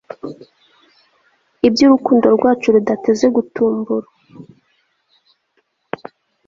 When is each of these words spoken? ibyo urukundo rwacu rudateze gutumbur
ibyo 1.67 1.83
urukundo 1.85 2.25
rwacu 2.35 2.67
rudateze 2.75 3.25
gutumbur 3.35 4.03